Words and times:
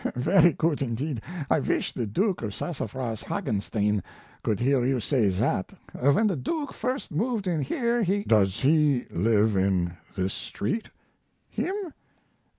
very 0.15 0.51
good, 0.53 0.81
indeed! 0.81 1.21
I 1.47 1.59
wish 1.59 1.91
the 1.93 2.07
Duke 2.07 2.41
of 2.41 2.55
Sassafras 2.55 3.21
Hagenstein 3.21 4.01
could 4.41 4.59
hear 4.59 4.83
you 4.83 4.99
say 4.99 5.27
that. 5.27 5.73
When 5.93 6.25
the 6.25 6.35
Duke 6.35 6.73
first 6.73 7.11
moved 7.11 7.45
in 7.45 7.61
here 7.61 8.01
he" 8.01 8.23
"Does 8.27 8.61
he 8.61 9.05
live 9.11 9.55
in 9.55 9.95
this 10.15 10.33
street?" 10.33 10.89
"Him! 11.51 11.93